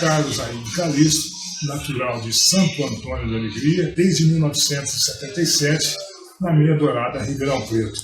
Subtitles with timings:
[0.00, 1.30] Carlos Ainda Calixto,
[1.66, 5.94] natural de Santo Antônio da Alegria, desde 1977,
[6.40, 8.00] na minha dourada Ribeirão Preto.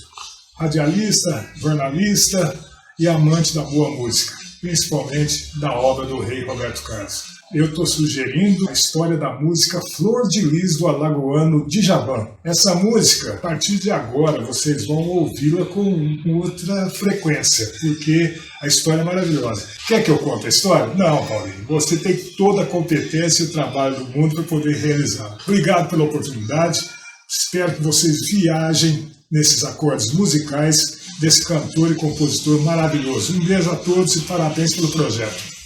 [0.55, 2.59] Radialista, jornalista
[2.99, 8.67] e amante da boa música, principalmente da obra do rei Roberto Carlos eu estou sugerindo
[8.67, 12.27] a história da música Flor de Lis do Alagoano Djavan.
[12.43, 19.01] Essa música, a partir de agora, vocês vão ouvi-la com outra frequência, porque a história
[19.01, 19.65] é maravilhosa.
[19.87, 20.93] Quer que eu conte a história?
[20.95, 21.65] Não, Paulinho.
[21.69, 25.37] Você tem toda a competência e o trabalho do mundo para poder realizar.
[25.47, 26.89] Obrigado pela oportunidade.
[27.29, 33.37] Espero que vocês viajem nesses acordes musicais desse cantor e compositor maravilhoso.
[33.37, 35.56] Um beijo a todos e parabéns pelo projeto.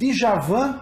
[0.00, 0.80] Djavan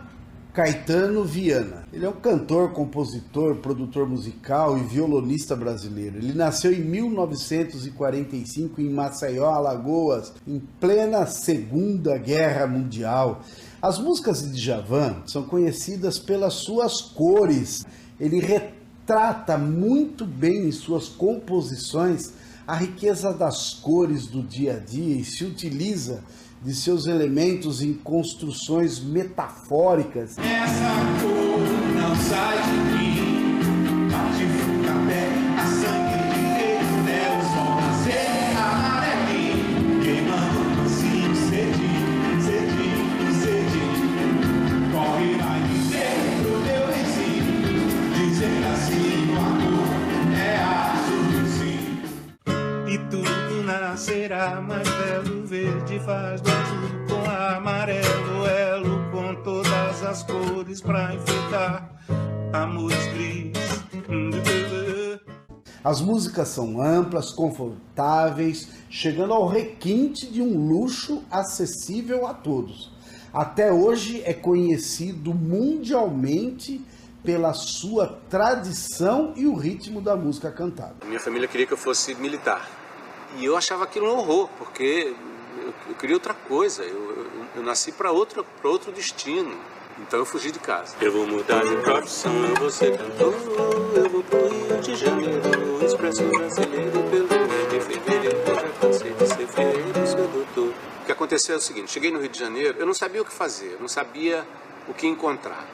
[0.55, 1.83] Caetano Viana.
[1.93, 6.19] Ele é um cantor, compositor, produtor musical e violonista brasileiro.
[6.19, 13.41] Ele nasceu em 1945 em Maceió, Alagoas, em plena Segunda Guerra Mundial.
[13.83, 17.85] As músicas de Djavan são conhecidas pelas suas cores.
[18.21, 22.33] Ele retrata muito bem em suas composições
[22.69, 26.23] a riqueza das cores do dia a dia e se utiliza
[26.63, 30.37] de seus elementos em construções metafóricas.
[30.39, 30.91] Essa
[31.23, 31.61] cor
[31.95, 33.61] não sai de mim,
[34.63, 43.07] fruta a sangue de Deus, é o sol nascer amarelinho, queimando assim, cedinho, cedinho,
[43.41, 47.55] cedinho, corre vai dizer pro meu vizinho,
[48.15, 49.89] dizer assim, o amor
[50.37, 51.83] é azul sim,
[52.93, 54.88] e tudo nascerá mais
[56.01, 61.91] faz do azul com amarelo, elo com todas as cores pra enfeitar
[62.53, 63.59] amores gris.
[65.83, 72.93] As músicas são amplas, confortáveis, chegando ao requinte de um luxo acessível a todos.
[73.33, 76.85] Até hoje é conhecido mundialmente
[77.23, 80.97] pela sua tradição e o ritmo da música cantada.
[81.07, 82.69] Minha família queria que eu fosse militar.
[83.39, 85.15] E eu achava aquilo um horror, porque
[85.63, 86.83] eu, eu queria outra coisa.
[86.83, 87.27] Eu, eu,
[87.57, 89.57] eu nasci para outro, outro destino.
[90.01, 90.95] Então eu fugi de casa.
[91.01, 93.35] Eu vou mudar de profissão, eu vou ser cantor.
[93.97, 97.29] Eu vou pro Rio de Janeiro, expresso brasileiro pelo
[97.69, 98.39] de fevereiro.
[98.47, 100.73] Eu já cansei de ser fevereiro, sou doutor.
[101.03, 103.25] O que aconteceu é o seguinte: cheguei no Rio de Janeiro, eu não sabia o
[103.25, 104.47] que fazer, eu não sabia
[104.89, 105.67] o que encontrar.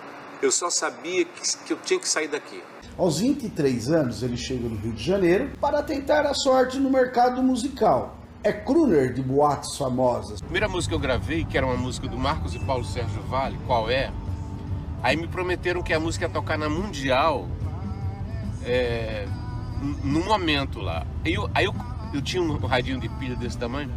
[0.42, 2.62] Eu só sabia que, que eu tinha que sair daqui.
[2.96, 7.42] Aos 23 anos, ele chega no Rio de Janeiro para tentar a sorte no mercado
[7.42, 8.16] musical.
[8.44, 10.42] É crooner de boates famosas.
[10.42, 13.22] A primeira música que eu gravei, que era uma música do Marcos e Paulo Sérgio
[13.22, 14.12] Vale, qual é?
[15.02, 17.48] Aí me prometeram que a música ia tocar na Mundial
[18.62, 19.26] é,
[20.02, 21.06] no momento lá.
[21.24, 21.74] Eu, aí eu,
[22.12, 23.90] eu tinha um radinho de pilha desse tamanho.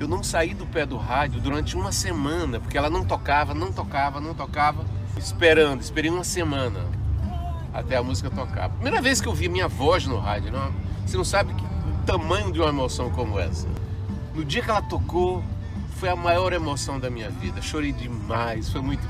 [0.00, 3.70] Eu não saí do pé do rádio durante uma semana, porque ela não tocava, não
[3.70, 4.82] tocava, não tocava.
[5.14, 6.80] Esperando, esperei uma semana
[7.72, 8.70] até a música tocar.
[8.70, 10.72] Primeira vez que eu vi minha voz no rádio, não,
[11.04, 11.64] você não sabe que,
[12.04, 13.66] tamanho de uma emoção como essa.
[14.34, 15.42] No dia que ela tocou,
[15.96, 17.62] foi a maior emoção da minha vida.
[17.62, 19.02] Chorei demais, foi muito,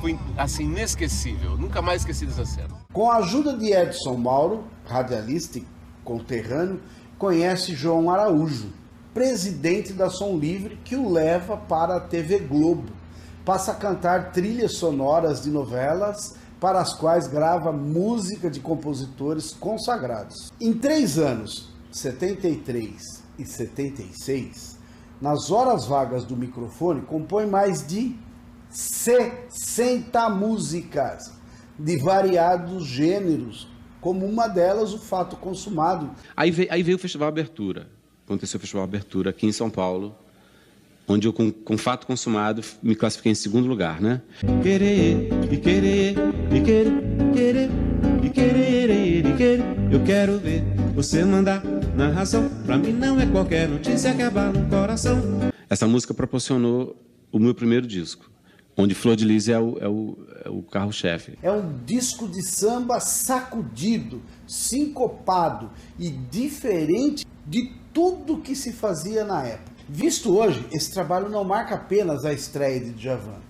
[0.00, 1.56] foi assim inesquecível.
[1.58, 2.68] Nunca mais esqueci dessa cena.
[2.92, 5.66] Com a ajuda de Edson Mauro, radialista e
[6.02, 6.80] conterrâneo,
[7.18, 8.72] conhece João Araújo,
[9.12, 12.88] presidente da Som Livre, que o leva para a TV Globo.
[13.44, 20.52] Passa a cantar trilhas sonoras de novelas para as quais grava música de compositores consagrados.
[20.60, 24.78] Em três anos, 73 e 76,
[25.20, 28.14] nas horas vagas do microfone, compõe mais de
[28.70, 31.32] 60 músicas
[31.78, 33.68] de variados gêneros,
[34.00, 36.10] como uma delas o Fato Consumado.
[36.36, 37.88] Aí veio, aí veio o Festival Abertura.
[38.24, 40.14] Aconteceu o Festival Abertura aqui em São Paulo,
[41.08, 44.22] onde eu, com, com fato consumado, me classifiquei em segundo lugar, né?
[49.90, 50.62] Eu quero ver
[50.94, 51.62] você mandar
[51.94, 52.48] na razão.
[52.64, 55.18] Pra mim não é qualquer notícia que abala o coração.
[55.68, 56.96] Essa música proporcionou
[57.32, 58.30] o meu primeiro disco,
[58.76, 61.38] onde Flor de Lis é o, é o, é o carro-chefe.
[61.42, 69.44] É um disco de samba sacudido, sincopado e diferente de tudo que se fazia na
[69.44, 69.70] época.
[69.88, 73.40] Visto hoje, esse trabalho não marca apenas a estreia de Djavan,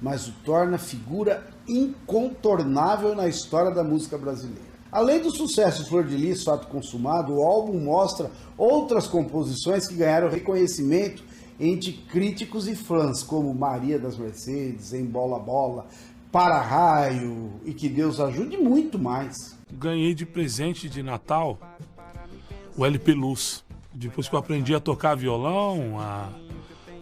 [0.00, 4.69] mas o torna figura incontornável na história da música brasileira.
[4.92, 10.28] Além do sucesso Flor de Lis, Fato Consumado, o álbum mostra outras composições que ganharam
[10.28, 11.22] reconhecimento
[11.58, 15.86] entre críticos e fãs, como Maria das Mercedes, Em Bola Bola,
[16.32, 19.56] para-raio e que Deus ajude muito mais.
[19.70, 21.58] Ganhei de presente de Natal
[22.76, 23.64] o LP Luz.
[23.92, 26.28] Depois que eu aprendi a tocar violão, a,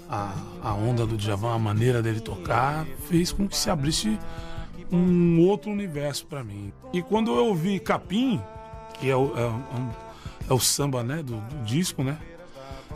[0.08, 4.18] a, a onda do Djavan, a maneira dele tocar, fez com que se abrisse
[4.90, 6.72] um outro universo para mim.
[6.92, 8.40] E quando eu ouvi Capim,
[8.98, 9.90] que é o, é, um,
[10.50, 12.18] é o samba né, do, do disco, né?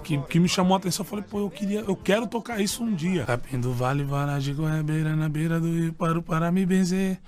[0.03, 1.05] Que, que, me chamou a atenção.
[1.05, 3.25] Eu falei, pô, eu queria, eu quero tocar isso um dia.
[3.25, 7.21] Capim do Vale, Varagem, Goiabeira, na beira do rio, paro para me benzer.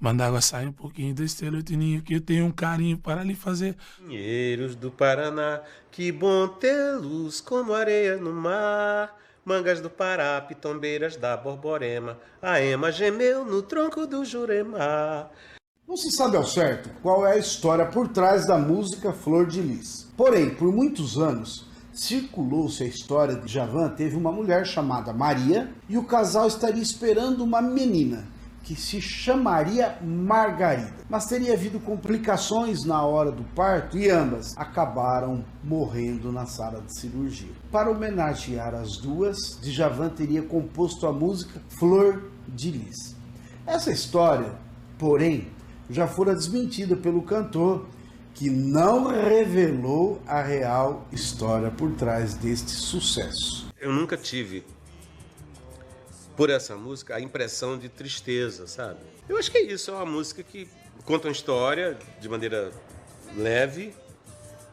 [0.00, 3.76] Manda água sair um pouquinho do estelotininho, que eu tenho um carinho para lhe fazer.
[3.98, 6.48] Pinheiros do Paraná, que bom
[7.02, 9.14] luz como areia no mar.
[9.50, 15.28] Mangas do Pará, pitombeiras da Borborema, a ema gemeu no tronco do Jurema.
[15.88, 19.60] Não se sabe ao certo qual é a história por trás da música Flor de
[19.60, 20.08] Lis.
[20.16, 25.98] Porém, por muitos anos, circulou-se a história de Javan teve uma mulher chamada Maria e
[25.98, 28.28] o casal estaria esperando uma menina
[28.62, 31.04] que se chamaria Margarida.
[31.08, 36.98] Mas teria havido complicações na hora do parto e ambas acabaram morrendo na sala de
[36.98, 37.50] cirurgia.
[37.72, 43.16] Para homenagear as duas, Djavan teria composto a música Flor de Lis.
[43.66, 44.52] Essa história,
[44.98, 45.48] porém,
[45.88, 47.86] já fora desmentida pelo cantor,
[48.34, 53.68] que não revelou a real história por trás deste sucesso.
[53.78, 54.64] Eu nunca tive
[56.40, 59.00] por essa música a impressão de tristeza, sabe?
[59.28, 60.66] Eu acho que é isso, é uma música que
[61.04, 62.72] conta uma história de maneira
[63.36, 63.92] leve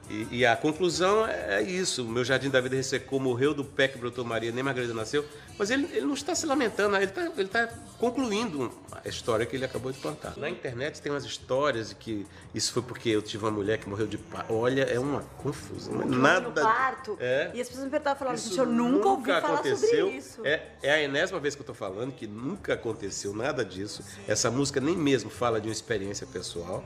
[0.09, 2.03] e, e a conclusão é, é isso.
[2.03, 5.25] O meu jardim da vida ressecou, morreu do pé que brotou Maria, nem Margarida nasceu.
[5.57, 7.67] Mas ele, ele não está se lamentando, ele está, ele está
[7.97, 8.71] concluindo
[9.03, 10.33] a história que ele acabou de contar.
[10.37, 13.89] Na internet tem umas histórias de que isso foi porque eu tive uma mulher que
[13.89, 14.53] morreu de parto.
[14.53, 15.93] Olha, é uma confusão.
[15.95, 16.47] Não nada.
[16.47, 17.17] No parto.
[17.19, 17.51] É.
[17.53, 20.05] E as pessoas me perguntavam falando, Isso gente, eu nunca ouvi falar aconteceu.
[20.05, 20.41] sobre isso.
[20.45, 24.03] É, é a enésima vez que eu estou falando que nunca aconteceu nada disso.
[24.27, 26.83] Essa música nem mesmo fala de uma experiência pessoal.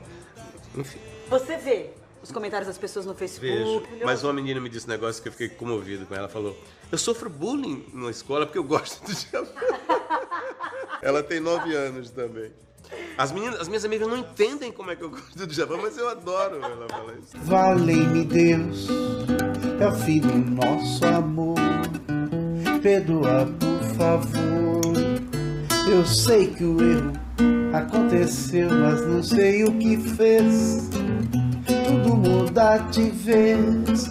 [0.74, 0.98] Enfim,
[1.28, 1.90] Você vê
[2.22, 3.88] os comentários das pessoas no Facebook.
[3.90, 4.04] vejo.
[4.04, 6.28] Mas uma menina me disse um negócio que eu fiquei comovido com ela.
[6.28, 6.56] Falou:
[6.90, 9.48] Eu sofro bullying na escola porque eu gosto do diabo.
[11.02, 12.52] ela tem nove anos também.
[13.16, 15.96] As, meninas, as minhas amigas não entendem como é que eu gosto do Djavan, mas
[15.96, 17.30] eu adoro ela falar isso.
[17.38, 18.88] Valei-me Deus,
[19.80, 21.56] é o fim do nosso amor.
[22.82, 24.82] Perdoa, por favor.
[25.90, 27.12] Eu sei que o erro
[27.74, 30.90] aconteceu, mas não sei o que fez.
[31.92, 34.10] Tudo muda de vez.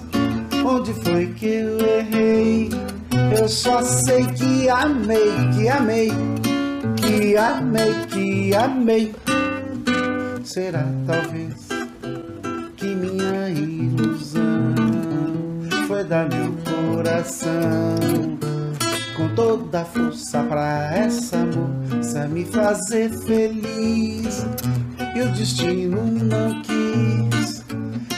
[0.63, 2.69] Onde foi que eu errei?
[3.35, 6.11] Eu só sei que amei, que amei,
[6.97, 9.15] que amei, que amei.
[10.43, 11.55] Será talvez
[12.77, 14.75] que minha ilusão
[15.87, 17.49] foi dar meu coração
[19.17, 24.45] com toda a força pra essa moça me fazer feliz.
[25.15, 27.30] E o destino não quis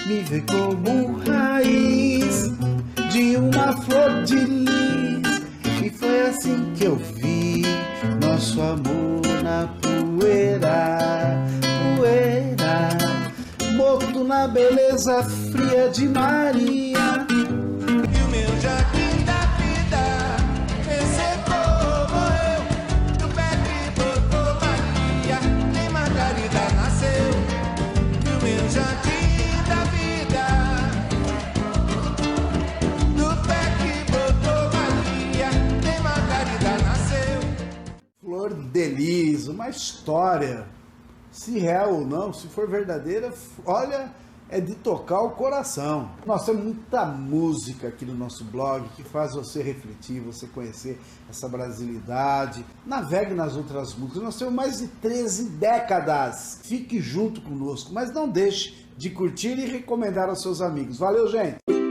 [0.06, 2.52] me ver como raiz
[3.12, 5.44] de uma flor de lis.
[5.84, 7.64] E foi assim que eu vi
[8.22, 11.38] nosso amor na poeira,
[11.98, 12.90] poeira,
[13.76, 16.83] morto na beleza fria de Maria.
[39.54, 40.68] Uma história,
[41.32, 43.34] se real ou não, se for verdadeira,
[43.66, 44.12] olha,
[44.50, 46.12] é de tocar o coração.
[46.26, 51.48] Nós temos muita música aqui no nosso blog que faz você refletir, você conhecer essa
[51.48, 52.64] brasilidade.
[52.86, 54.22] Navegue nas outras músicas.
[54.22, 56.60] Nós temos mais de 13 décadas.
[56.64, 60.98] Fique junto conosco, mas não deixe de curtir e recomendar aos seus amigos.
[60.98, 61.83] Valeu, gente!